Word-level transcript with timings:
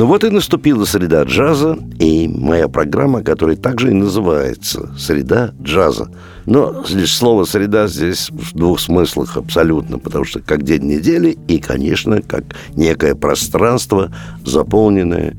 Ну 0.00 0.06
вот 0.06 0.24
и 0.24 0.30
наступила 0.30 0.86
среда 0.86 1.24
джаза, 1.24 1.76
и 1.98 2.26
моя 2.26 2.68
программа, 2.68 3.22
которая 3.22 3.54
также 3.54 3.90
и 3.90 3.92
называется 3.92 4.88
«Среда 4.96 5.52
джаза». 5.60 6.10
Но 6.46 6.82
лишь 6.88 7.14
слово 7.14 7.44
«среда» 7.44 7.86
здесь 7.86 8.30
в 8.30 8.56
двух 8.56 8.80
смыслах 8.80 9.36
абсолютно, 9.36 9.98
потому 9.98 10.24
что 10.24 10.40
как 10.40 10.62
день 10.62 10.84
недели 10.84 11.36
и, 11.48 11.58
конечно, 11.58 12.22
как 12.22 12.44
некое 12.76 13.14
пространство, 13.14 14.10
заполненное 14.42 15.36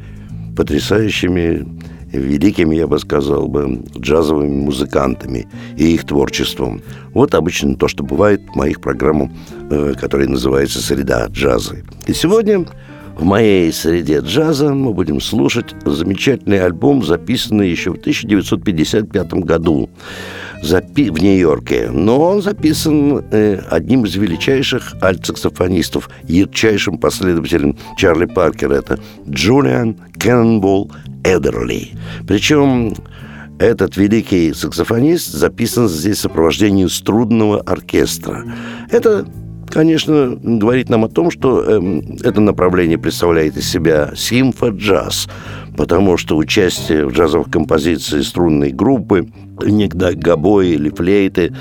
потрясающими 0.55 1.65
великими, 2.11 2.75
я 2.75 2.85
бы 2.85 2.99
сказал 2.99 3.47
бы, 3.47 3.81
джазовыми 3.97 4.65
музыкантами 4.65 5.47
и 5.75 5.95
их 5.95 6.05
творчеством. 6.05 6.83
Вот 7.15 7.33
обычно 7.33 7.75
то, 7.75 7.87
что 7.87 8.03
бывает 8.03 8.43
в 8.53 8.55
моих 8.55 8.79
программах, 8.79 9.31
э, 9.71 9.95
которая 9.99 10.27
называется 10.27 10.83
«Среда 10.83 11.25
джаза». 11.29 11.77
И 12.05 12.13
сегодня 12.13 12.67
в 13.21 13.23
моей 13.23 13.71
среде 13.71 14.17
джаза 14.17 14.73
мы 14.73 14.93
будем 14.93 15.21
слушать 15.21 15.75
замечательный 15.85 16.59
альбом, 16.59 17.05
записанный 17.05 17.69
еще 17.69 17.91
в 17.91 17.99
1955 17.99 19.33
году 19.45 19.91
запи- 20.63 21.11
в 21.11 21.21
Нью-Йорке. 21.21 21.91
Но 21.91 22.19
он 22.19 22.41
записан 22.41 23.23
э, 23.31 23.61
одним 23.69 24.05
из 24.05 24.15
величайших 24.15 24.95
альтсаксофонистов, 25.01 26.09
ярчайшим 26.23 26.97
последователем 26.97 27.77
Чарли 27.95 28.25
Паркера. 28.25 28.73
Это 28.73 28.99
Джулиан 29.29 29.97
Кеннонбол 30.19 30.91
Эдерли. 31.23 31.91
Причем 32.27 32.95
этот 33.59 33.97
великий 33.97 34.51
саксофонист 34.51 35.31
записан 35.31 35.87
здесь 35.87 36.17
в 36.17 36.21
сопровождении 36.21 36.87
струнного 36.87 37.61
оркестра. 37.61 38.51
Это 38.89 39.27
конечно, 39.71 40.37
говорит 40.41 40.89
нам 40.89 41.05
о 41.05 41.09
том, 41.09 41.31
что 41.31 41.63
э, 41.65 42.01
это 42.23 42.41
направление 42.41 42.97
представляет 42.97 43.57
из 43.57 43.69
себя 43.69 44.11
симфо-джаз, 44.15 45.27
потому 45.77 46.17
что 46.17 46.37
участие 46.37 47.05
в 47.05 47.11
джазовых 47.11 47.49
композициях 47.49 48.25
струнной 48.25 48.71
группы, 48.71 49.27
иногда 49.63 50.11
гобои 50.13 50.73
или 50.73 50.89
флейты, 50.89 51.53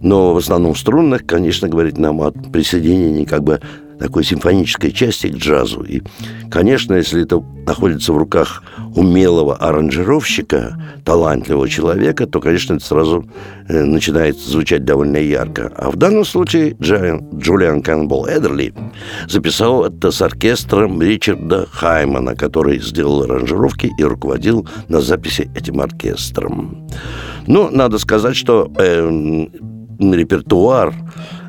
но 0.00 0.34
в 0.34 0.36
основном 0.36 0.76
струнных, 0.76 1.26
конечно, 1.26 1.68
говорит 1.68 1.98
нам 1.98 2.20
о 2.20 2.30
присоединении 2.30 3.24
как 3.24 3.42
бы 3.42 3.60
такой 3.98 4.24
симфонической 4.24 4.92
части 4.92 5.28
к 5.28 5.36
джазу. 5.36 5.82
И, 5.82 6.02
конечно, 6.50 6.94
если 6.94 7.22
это 7.22 7.42
находится 7.66 8.12
в 8.12 8.18
руках 8.18 8.62
умелого 8.94 9.56
аранжировщика, 9.56 10.80
талантливого 11.04 11.68
человека, 11.68 12.26
то, 12.26 12.40
конечно, 12.40 12.74
это 12.74 12.84
сразу 12.84 13.26
э, 13.68 13.84
начинает 13.84 14.38
звучать 14.38 14.84
довольно 14.84 15.16
ярко. 15.16 15.72
А 15.76 15.90
в 15.90 15.96
данном 15.96 16.24
случае 16.24 16.76
Джулиан, 16.80 17.28
Джулиан 17.34 17.82
Кэмпбелл 17.82 18.26
Эдерли 18.28 18.74
записал 19.28 19.84
это 19.84 20.10
с 20.10 20.22
оркестром 20.22 21.00
Ричарда 21.02 21.66
Хаймана, 21.70 22.34
который 22.34 22.78
сделал 22.80 23.22
аранжировки 23.22 23.90
и 23.98 24.04
руководил 24.04 24.68
на 24.88 25.00
записи 25.00 25.50
этим 25.54 25.80
оркестром. 25.80 26.88
Ну, 27.46 27.70
надо 27.70 27.98
сказать, 27.98 28.36
что 28.36 28.70
э, 28.78 29.46
репертуар 29.98 30.94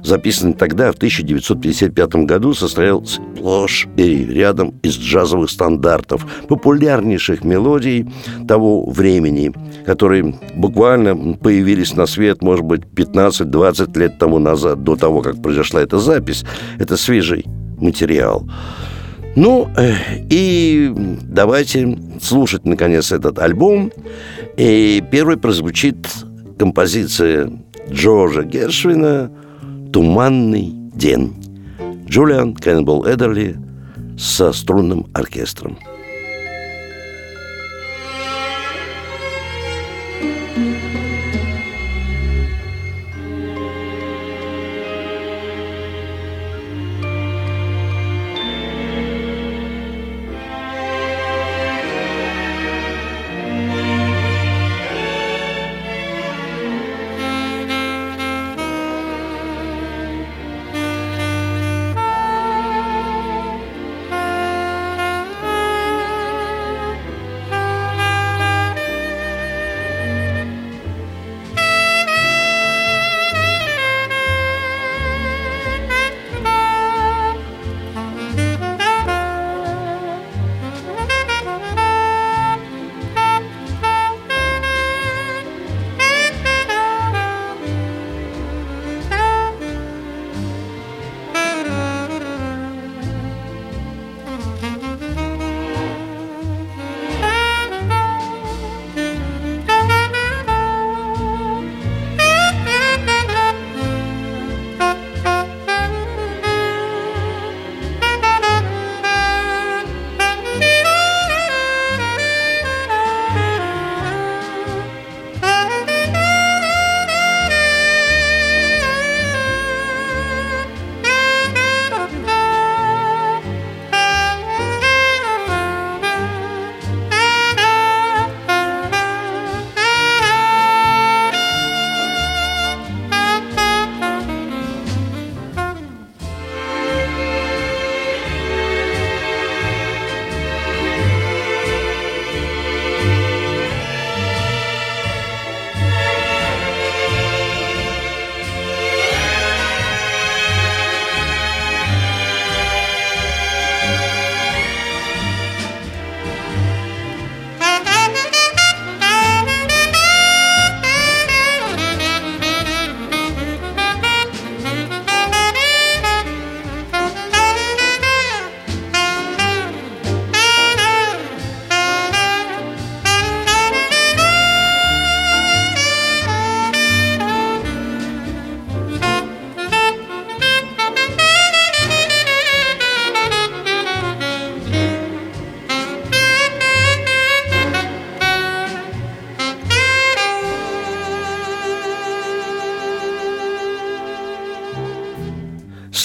записанный 0.08 0.54
тогда, 0.54 0.92
в 0.92 0.96
1955 0.96 2.16
году, 2.26 2.54
состоял 2.54 3.06
сплошь 3.06 3.88
и 3.98 4.26
рядом 4.26 4.74
из 4.82 4.98
джазовых 4.98 5.50
стандартов, 5.50 6.26
популярнейших 6.48 7.44
мелодий 7.44 8.10
того 8.48 8.90
времени, 8.90 9.54
которые 9.86 10.36
буквально 10.56 11.34
появились 11.34 11.94
на 11.96 12.06
свет, 12.06 12.42
может 12.42 12.66
быть, 12.66 12.82
15-20 12.96 14.00
лет 14.00 14.18
тому 14.18 14.40
назад, 14.40 14.84
до 14.84 14.96
того, 14.96 15.22
как 15.22 15.42
произошла 15.42 15.82
эта 15.82 16.00
запись. 16.00 16.44
Это 16.80 16.98
свежий 16.98 17.46
материал. 17.78 18.48
Ну, 19.36 19.70
э, 19.78 19.94
и 20.30 20.92
давайте 21.22 21.98
слушать, 22.20 22.66
наконец, 22.66 23.12
этот 23.12 23.38
альбом. 23.38 23.92
И 24.58 25.04
первый 25.12 25.38
прозвучит 25.38 26.08
композиция 26.58 27.52
Джорджа 27.92 28.44
Гершвина 28.44 29.32
«Туманный 29.92 30.72
день». 30.96 31.34
Джулиан 32.08 32.56
Кеннебл 32.56 33.06
Эдерли 33.06 33.58
со 34.18 34.52
струнным 34.52 35.08
оркестром. 35.14 35.78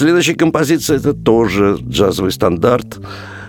Следующая 0.03 0.35
композиция– 0.35 0.97
это 0.99 1.13
тоже 1.13 1.77
джазовый 1.79 2.33
стандарт, 2.33 2.99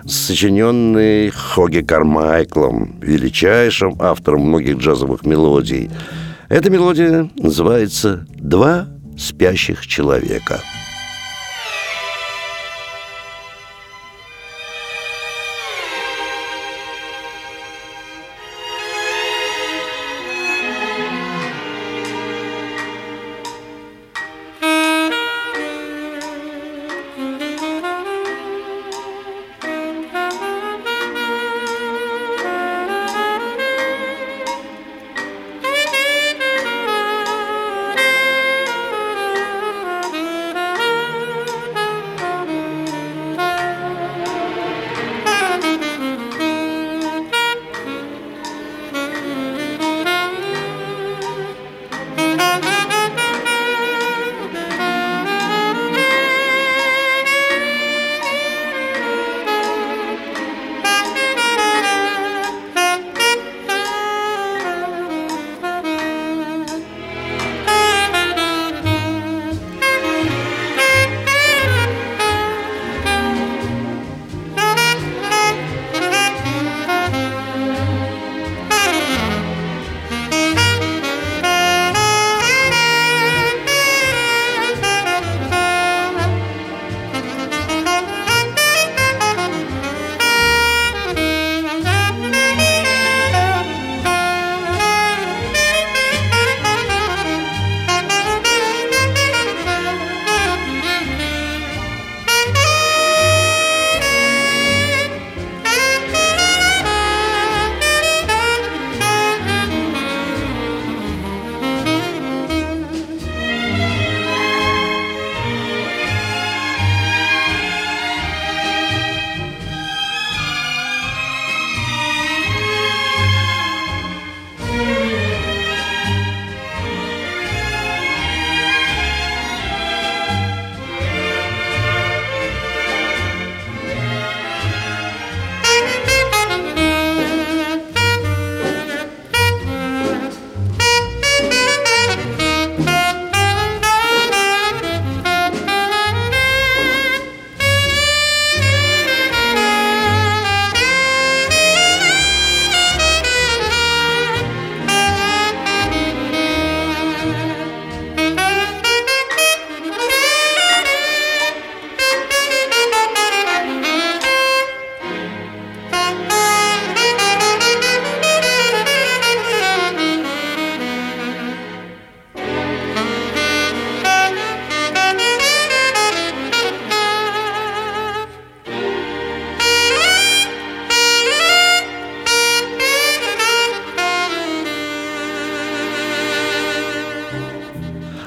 сочиненный 0.05 1.29
Хоги 1.29 1.81
Кармайклом, 1.81 2.95
величайшим 3.01 3.97
автором 3.99 4.43
многих 4.43 4.77
джазовых 4.77 5.25
мелодий. 5.25 5.89
Эта 6.47 6.69
мелодия 6.69 7.29
называется 7.35 8.25
«Два 8.35 8.87
спящих 9.17 9.85
человека». 9.85 10.61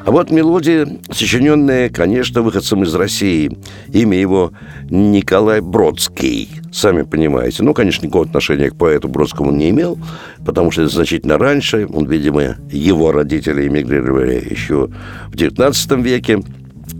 А 0.08 0.10
вот 0.10 0.30
мелодия, 0.30 0.88
сочиненная, 1.10 1.90
конечно, 1.90 2.40
выходцем 2.40 2.82
из 2.82 2.94
России. 2.94 3.54
Имя 3.88 4.18
его 4.18 4.52
Николай 4.88 5.60
Бродский. 5.60 6.48
Сами 6.72 7.02
понимаете. 7.02 7.62
Ну, 7.62 7.74
конечно, 7.74 8.06
никакого 8.06 8.24
отношения 8.24 8.70
к 8.70 8.76
поэту 8.76 9.08
Бродскому 9.08 9.50
не 9.50 9.68
имел, 9.68 9.98
потому 10.46 10.70
что 10.70 10.88
значительно 10.88 11.36
раньше. 11.36 11.86
Он, 11.92 12.06
видимо, 12.06 12.56
его 12.72 13.12
родители 13.12 13.68
эмигрировали 13.68 14.42
еще 14.48 14.88
в 15.26 15.34
XIX 15.34 16.00
веке. 16.00 16.42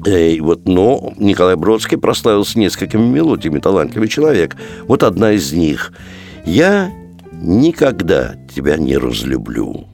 И 0.04 0.38
вот, 0.42 0.68
но 0.68 1.14
Николай 1.16 1.56
Бродский 1.56 1.96
прославился 1.96 2.58
несколькими 2.58 3.06
мелодиями, 3.06 3.58
талантливый 3.58 4.08
человек. 4.08 4.54
Вот 4.86 5.02
одна 5.02 5.32
из 5.32 5.50
них. 5.54 5.94
«Я 6.44 6.92
никогда 7.40 8.34
тебя 8.54 8.76
не 8.76 8.98
разлюблю». 8.98 9.86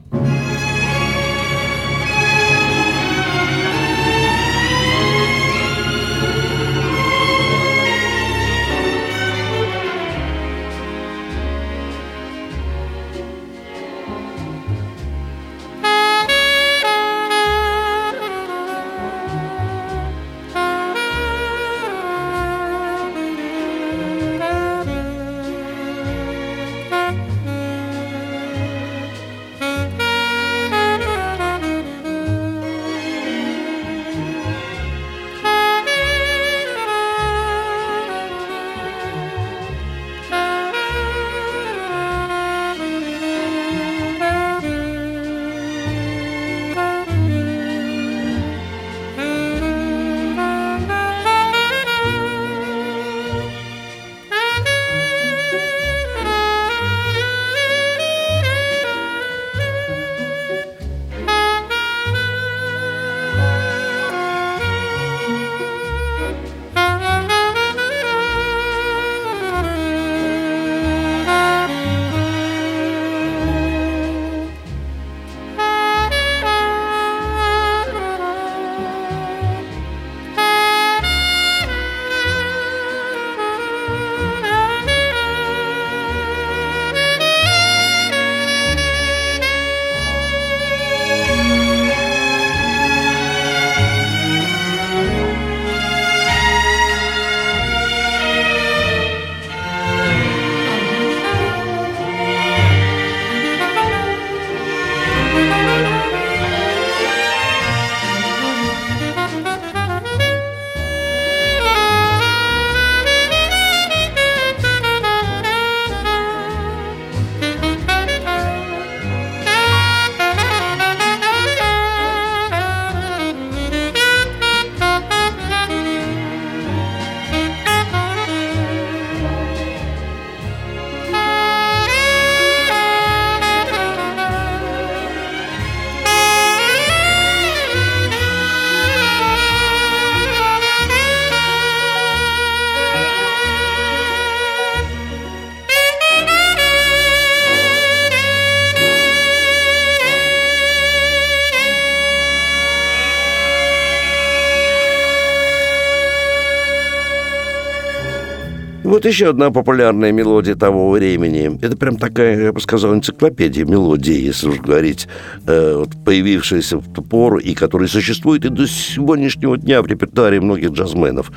Вот 159.05 159.11
еще 159.11 159.29
одна 159.29 159.51
популярная 159.51 160.11
мелодия 160.11 160.55
того 160.55 160.89
времени. 160.89 161.59
Это 161.61 161.77
прям 161.77 161.97
такая, 161.97 162.45
я 162.45 162.51
бы 162.51 162.59
сказал, 162.59 162.95
энциклопедия 162.95 163.63
мелодии, 163.63 164.19
если 164.19 164.49
уж 164.49 164.59
говорить, 164.59 165.07
э, 165.45 165.75
вот 165.77 165.89
появившаяся 166.03 166.77
в 166.77 166.91
ту 166.91 167.03
пору 167.03 167.37
и 167.37 167.53
которая 167.53 167.87
существует 167.87 168.45
и 168.45 168.49
до 168.49 168.67
сегодняшнего 168.67 169.57
дня 169.57 169.81
в 169.81 169.87
репертуаре 169.87 170.41
многих 170.41 170.71
джазменов. 170.71 171.31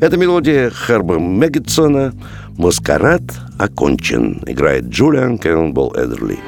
Это 0.00 0.16
мелодия 0.16 0.70
Харба 0.70 1.18
Меггетсона 1.18 2.14
«Маскарад 2.56 3.22
окончен». 3.58 4.42
Играет 4.46 4.84
Джулиан 4.84 5.36
Кэмпбелл 5.36 5.92
Эдерли. 5.96 6.38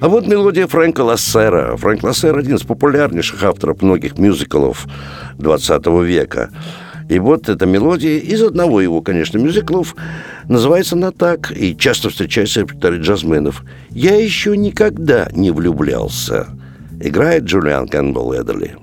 А 0.00 0.08
вот 0.08 0.28
мелодия 0.28 0.68
Фрэнка 0.68 1.00
Лассера. 1.00 1.76
Фрэнк 1.76 2.04
Лассер– 2.04 2.38
один 2.38 2.54
из 2.54 2.62
популярнейших 2.62 3.42
авторов 3.42 3.82
многих 3.82 4.16
мюзиклов 4.16 4.86
20 5.38 5.86
века. 6.04 6.50
И 7.08 7.18
вот 7.18 7.48
эта 7.48 7.66
мелодия 7.66 8.18
из 8.18 8.40
одного 8.42 8.80
его, 8.80 9.00
конечно, 9.02 9.38
мюзиклов. 9.38 9.96
Называется 10.44 10.94
она 10.94 11.10
так 11.10 11.50
и 11.50 11.76
часто 11.76 12.10
встречается 12.10 12.60
в 12.60 12.62
репертуаре 12.64 12.98
джазменов. 13.00 13.64
«Я 13.90 14.14
еще 14.14 14.56
никогда 14.56 15.28
не 15.32 15.50
влюблялся». 15.50 16.46
Играет 17.00 17.44
Джулиан 17.44 17.88
Кэмпбелл 17.88 18.34
Эдерли. 18.34 18.76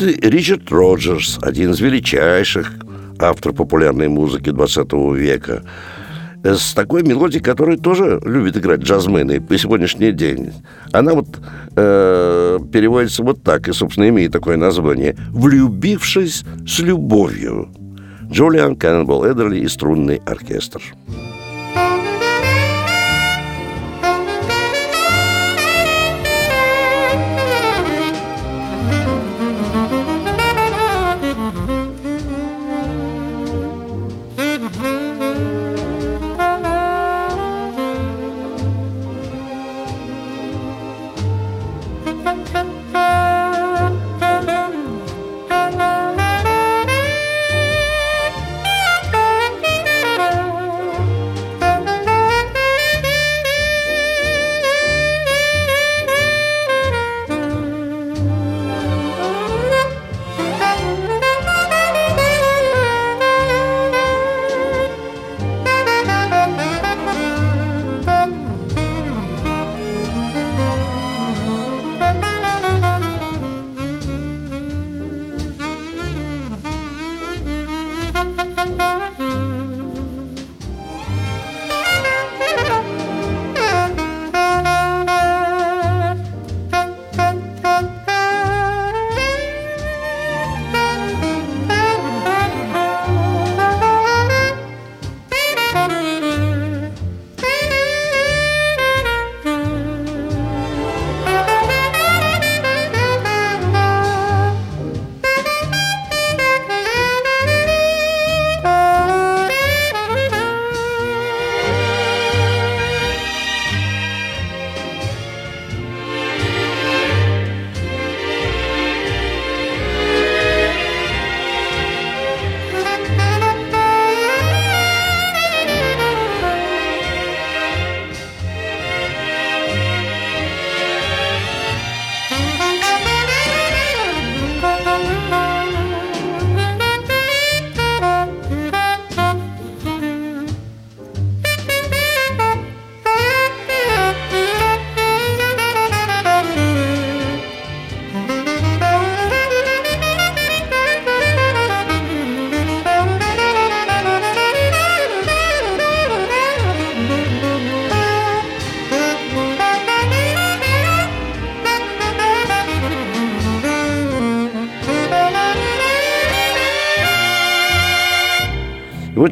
Ричард 0.00 0.70
Роджерс, 0.70 1.38
один 1.42 1.70
из 1.70 1.80
величайших 1.80 2.72
авторов 3.18 3.56
популярной 3.56 4.08
музыки 4.08 4.50
20 4.50 4.92
века, 5.14 5.62
с 6.44 6.74
такой 6.74 7.02
мелодией, 7.02 7.42
которую 7.42 7.78
тоже 7.78 8.20
любят 8.24 8.56
играть 8.56 8.80
джазмены 8.80 9.40
по 9.40 9.56
сегодняшний 9.58 10.12
день. 10.12 10.52
Она 10.92 11.14
вот 11.14 11.26
э, 11.76 12.58
переводится 12.72 13.22
вот 13.22 13.42
так, 13.42 13.68
и, 13.68 13.72
собственно, 13.72 14.08
имеет 14.08 14.32
такое 14.32 14.56
название 14.56 15.16
«Влюбившись 15.30 16.44
с 16.66 16.78
любовью». 16.78 17.68
Джулиан 18.30 18.76
Кэннибал 18.76 19.24
Эдерли 19.24 19.60
и 19.60 19.68
струнный 19.68 20.20
оркестр. 20.26 20.82
И 21.08 21.35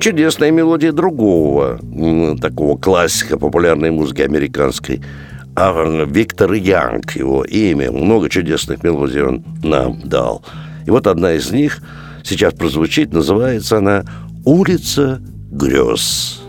чудесная 0.04 0.50
мелодия 0.50 0.92
другого 0.92 1.80
такого 2.38 2.76
классика 2.76 3.38
популярной 3.38 3.90
музыки 3.90 4.20
американской. 4.20 5.00
А 5.56 6.04
Виктор 6.04 6.52
Янг, 6.52 7.12
его 7.12 7.42
имя. 7.42 7.90
Много 7.90 8.28
чудесных 8.28 8.82
мелодий 8.82 9.22
он 9.22 9.42
нам 9.62 9.98
дал. 10.04 10.44
И 10.84 10.90
вот 10.90 11.06
одна 11.06 11.32
из 11.32 11.50
них 11.52 11.80
сейчас 12.22 12.52
прозвучит, 12.52 13.14
называется 13.14 13.78
она 13.78 14.04
«Улица 14.44 15.22
грез». 15.50 16.43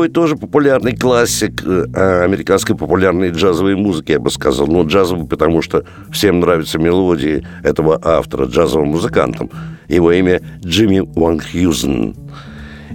Другой 0.00 0.14
тоже 0.14 0.36
популярный 0.36 0.96
классик 0.96 1.62
э, 1.62 2.24
американской 2.24 2.74
популярной 2.74 3.32
джазовой 3.32 3.76
музыки, 3.76 4.12
я 4.12 4.18
бы 4.18 4.30
сказал. 4.30 4.66
Ну, 4.66 4.86
джазовый, 4.86 5.26
потому 5.26 5.60
что 5.60 5.84
всем 6.10 6.40
нравятся 6.40 6.78
мелодии 6.78 7.46
этого 7.62 8.00
автора, 8.02 8.46
джазовым 8.46 8.88
музыкантом. 8.88 9.50
Его 9.88 10.10
имя 10.12 10.40
Джимми 10.64 11.00
Ван 11.00 11.38
Хьюзен. 11.38 12.14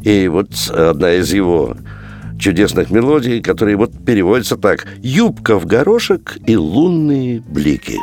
И 0.01 0.27
вот 0.27 0.49
одна 0.71 1.13
из 1.13 1.31
его 1.31 1.77
чудесных 2.39 2.89
мелодий, 2.89 3.39
которые 3.39 3.77
вот 3.77 3.91
переводятся 4.03 4.57
так 4.57 4.87
«Юбка 4.97 5.59
в 5.59 5.67
горошек 5.67 6.39
и 6.47 6.57
лунные 6.57 7.39
блики». 7.41 7.99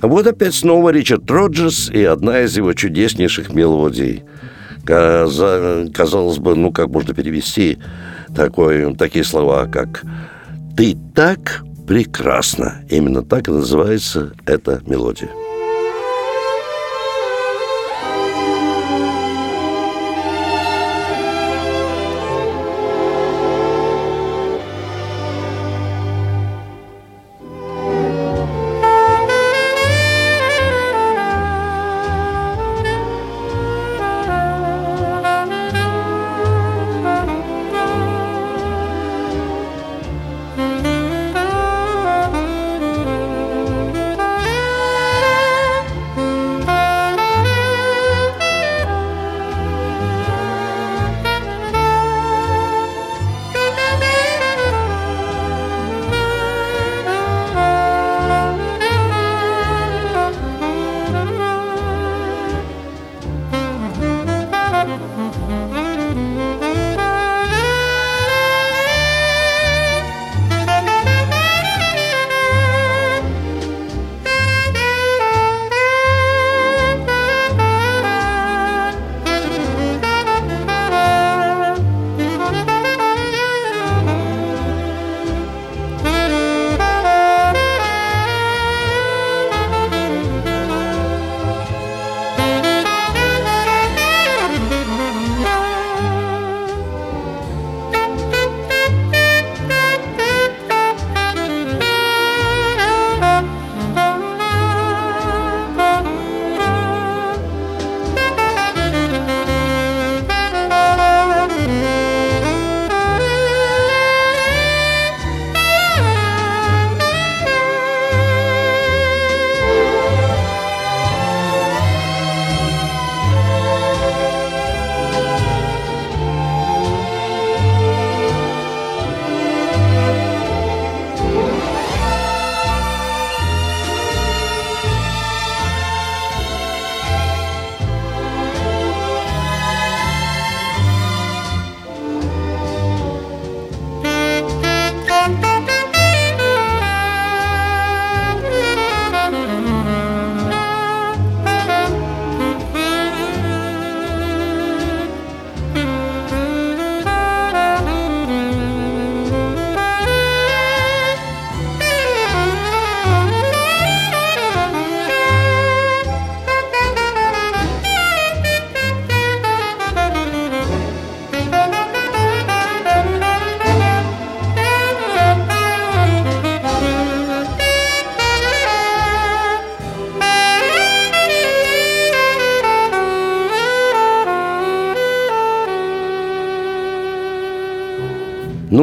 Вот 0.00 0.26
опять 0.26 0.54
снова 0.54 0.90
Ричард 0.90 1.30
Роджерс 1.30 1.90
и 1.90 2.04
одна 2.04 2.42
из 2.42 2.56
его 2.56 2.72
чудеснейших 2.72 3.52
мелодий. 3.52 4.22
Казалось 4.84 6.38
бы, 6.38 6.54
ну 6.54 6.72
как 6.72 6.88
можно 6.88 7.14
перевести 7.14 7.78
такое, 8.34 8.94
такие 8.94 9.24
слова, 9.24 9.66
как 9.66 10.02
«Ты 10.76 10.96
так 11.14 11.62
прекрасна». 11.86 12.82
Именно 12.88 13.22
так 13.22 13.48
и 13.48 13.50
называется 13.50 14.32
эта 14.46 14.80
мелодия. 14.86 15.30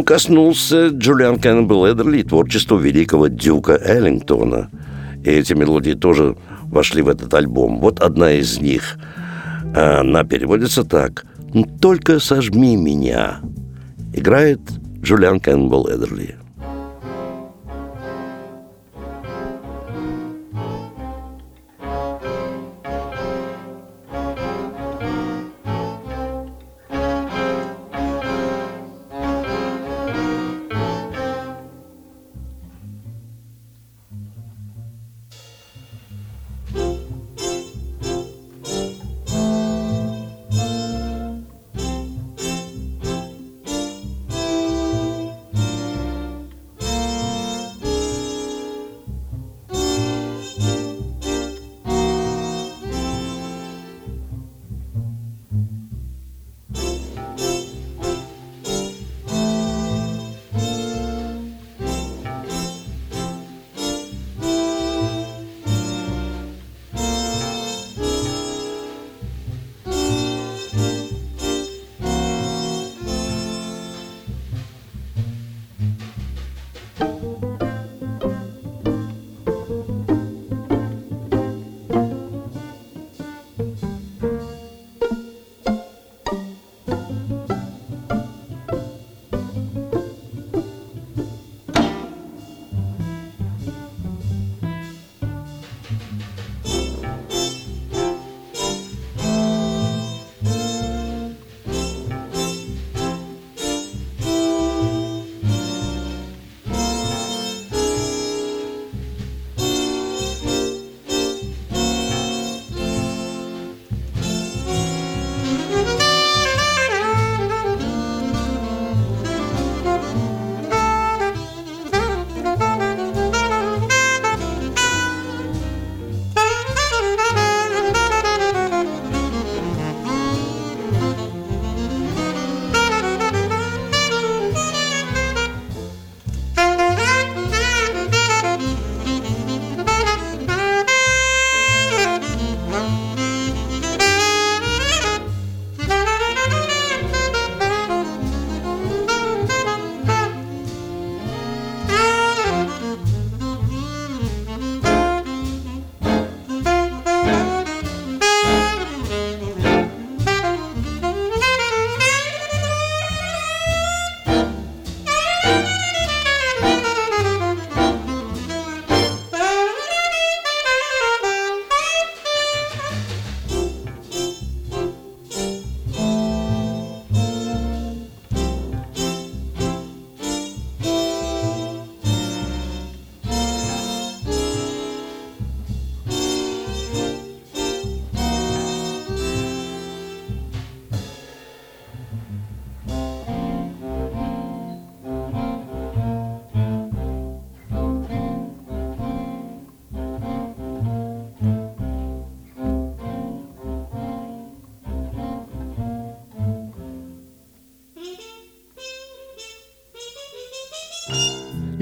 Коснулся 0.06 0.88
Джулиан 0.90 1.40
Кэмпбелл 1.40 1.92
Эдерли 1.92 2.22
творчества 2.22 2.78
великого 2.78 3.28
Дюка 3.28 3.74
Эллингтона. 3.74 4.70
И 5.24 5.30
эти 5.30 5.54
мелодии 5.54 5.94
тоже 5.94 6.38
вошли 6.66 7.02
в 7.02 7.10
этот 7.10 7.34
альбом. 7.34 7.80
Вот 7.80 8.00
одна 8.00 8.34
из 8.34 8.62
них. 8.62 8.98
Она 9.76 10.24
переводится 10.24 10.84
так. 10.84 11.26
«Только 11.82 12.20
сожми 12.20 12.76
меня». 12.76 13.40
Играет 14.14 14.60
Джулиан 15.02 15.40
Кэмпбелл 15.40 15.88
Эдерли. 15.88 16.36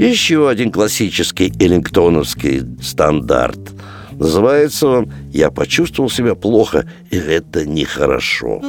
Еще 0.04 0.50
один 0.50 0.72
классический 0.72 1.54
эллингтоновский 1.60 2.62
стандарт. 2.82 3.60
Называется 4.12 4.88
он 4.88 5.14
«Я 5.32 5.50
почувствовал 5.50 6.10
себя 6.10 6.36
плохо, 6.36 6.86
и 7.10 7.18
это 7.18 7.66
нехорошо». 7.66 8.62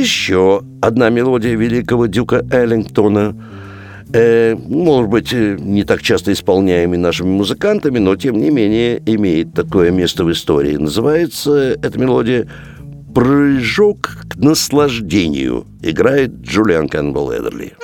Еще 0.00 0.62
одна 0.80 1.10
мелодия 1.10 1.54
великого 1.54 2.06
дюка 2.06 2.42
Эллингтона 2.50 3.36
э, 4.14 4.54
может 4.56 5.10
быть, 5.10 5.30
э, 5.34 5.58
не 5.60 5.84
так 5.84 6.00
часто 6.00 6.32
исполняемый 6.32 6.96
нашими 6.96 7.28
музыкантами, 7.28 7.98
но 7.98 8.16
тем 8.16 8.40
не 8.40 8.48
менее 8.48 9.02
имеет 9.04 9.52
такое 9.52 9.90
место 9.90 10.24
в 10.24 10.32
истории. 10.32 10.76
Называется 10.76 11.76
эта 11.82 11.98
мелодия 11.98 12.48
«Прыжок 13.14 14.24
к 14.30 14.36
наслаждению». 14.36 15.66
Играет 15.82 16.30
Джулиан 16.30 16.88
Кэмпбелл 16.88 17.32
Эдерли. 17.34 17.74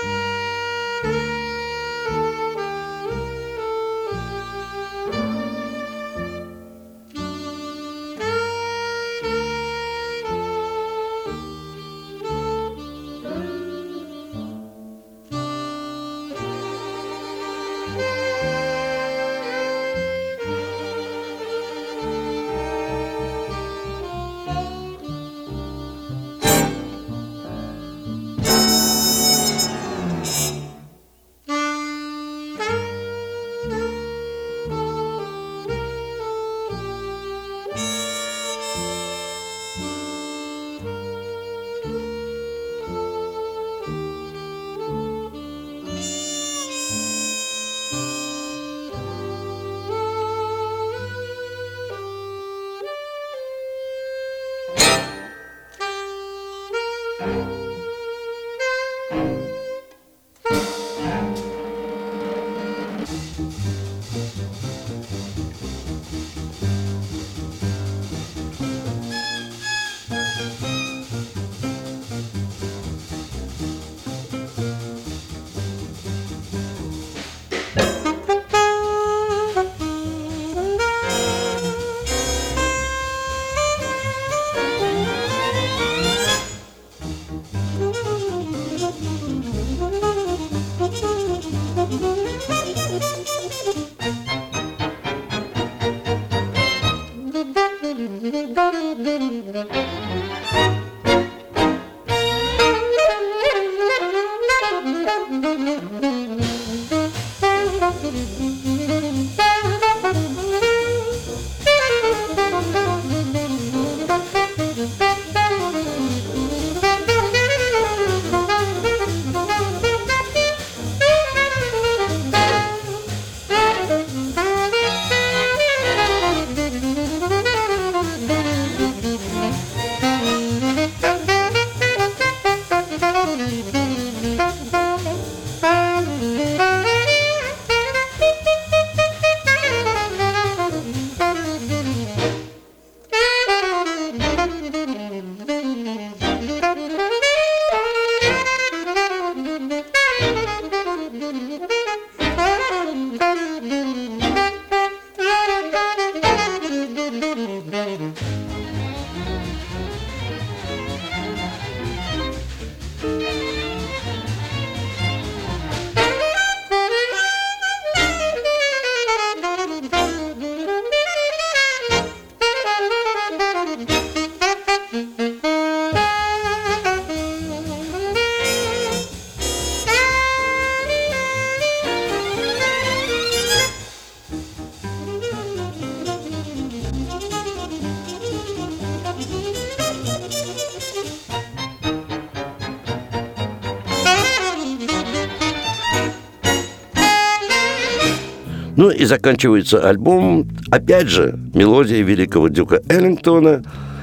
Заканчивается 199.07 199.87
альбом, 199.87 200.49
опять 200.71 201.09
же, 201.09 201.39
мелодия 201.55 202.03
великого 202.03 202.49
дюка 202.49 202.81
Эллингтона, 202.89 203.63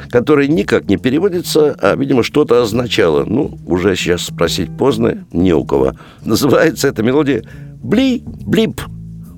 который 0.10 0.48
никак 0.48 0.86
не 0.86 0.98
переводится, 0.98 1.76
а, 1.82 1.96
видимо, 1.96 2.24
что-то 2.24 2.62
означало. 2.62 3.26
Ну, 3.26 3.58
уже 3.66 3.96
сейчас 3.96 4.24
спросить 4.24 4.76
поздно, 4.78 5.26
не 5.32 5.54
у 5.54 5.64
кого. 5.66 5.94
Называется 6.24 6.88
эта 6.88 7.02
мелодия 7.02 7.44
«Бли-блип». 7.82 8.82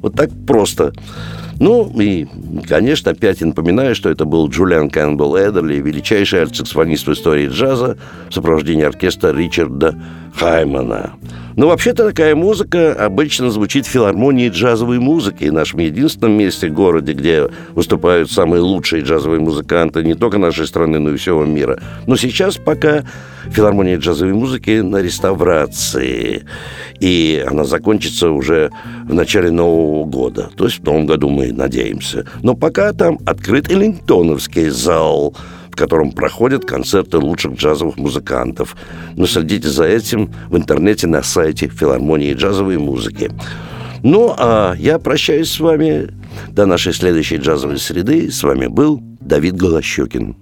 Вот 0.01 0.15
так 0.15 0.29
просто. 0.45 0.93
Ну, 1.59 1.89
и, 1.95 2.27
конечно, 2.67 3.11
опять 3.11 3.41
напоминаю, 3.41 3.95
что 3.95 4.09
это 4.09 4.25
был 4.25 4.49
Джулиан 4.49 4.89
Кэмпбелл 4.89 5.37
Эдерли, 5.37 5.75
величайший 5.75 6.41
альтсаксофонист 6.41 7.07
в 7.07 7.13
истории 7.13 7.47
джаза 7.47 7.97
в 8.29 8.33
сопровождении 8.33 8.83
оркестра 8.83 9.33
Ричарда 9.33 9.95
Хаймана. 10.35 11.13
Но 11.55 11.69
вообще-то 11.69 12.05
такая 12.07 12.35
музыка 12.35 12.93
обычно 12.93 13.49
звучит 13.49 13.85
в 13.85 13.89
филармонии 13.89 14.49
джазовой 14.49 14.99
музыки, 14.99 15.45
нашем 15.45 15.79
единственном 15.79 16.33
месте 16.33 16.67
в 16.67 16.73
городе, 16.73 17.13
где 17.13 17.47
выступают 17.73 18.29
самые 18.29 18.61
лучшие 18.61 19.03
джазовые 19.03 19.39
музыканты 19.39 20.03
не 20.03 20.15
только 20.15 20.37
нашей 20.37 20.67
страны, 20.67 20.99
но 20.99 21.11
и 21.11 21.17
всего 21.17 21.45
мира. 21.45 21.79
Но 22.07 22.17
сейчас 22.17 22.57
пока 22.57 23.05
филармония 23.49 23.97
джазовой 23.97 24.33
музыки 24.33 24.81
на 24.81 24.97
реставрации, 24.97 26.43
и 26.99 27.45
она 27.47 27.63
закончится 27.63 28.31
уже 28.31 28.69
в 29.05 29.13
начале 29.13 29.49
Нового 29.49 30.03
года, 30.03 30.49
то 30.57 30.65
есть 30.65 30.79
в 30.79 30.83
том 30.83 31.05
году 31.05 31.29
мы 31.29 31.44
надеемся. 31.51 32.25
Но 32.41 32.55
пока 32.55 32.93
там 32.93 33.19
открыт 33.25 33.71
Эллингтоновский 33.71 34.69
зал– 34.69 35.35
в 35.75 35.77
котором 35.77 36.13
проходят 36.13 36.63
концерты 36.63 37.17
лучших 37.17 37.55
джазовых 37.55 37.97
музыкантов. 37.97 38.77
Но 39.17 39.27
следите 39.27 39.67
за 39.67 39.83
этим 39.83 40.33
в 40.49 40.55
интернете 40.55 41.05
на 41.05 41.21
сайте 41.21 41.67
филармонии 41.67 42.33
джазовой 42.33 42.77
музыки. 42.77 43.29
Ну, 44.01 44.33
а 44.37 44.75
я 44.77 44.99
прощаюсь 44.99 45.51
с 45.51 45.59
вами 45.59 46.13
до 46.47 46.65
нашей 46.65 46.93
следующей 46.93 47.37
джазовой 47.37 47.77
среды. 47.77 48.31
С 48.31 48.41
вами 48.43 48.67
был 48.67 49.01
Давид 49.19 49.57
Голощекин. 49.57 50.37